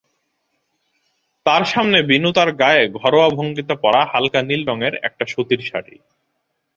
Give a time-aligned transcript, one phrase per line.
[1.45, 5.95] তার সামনে বিনু তার গায়ে ঘরোয়া ভঙ্গিতে পরা হালকা নীল রঙের একটা সুতির শাড়ি।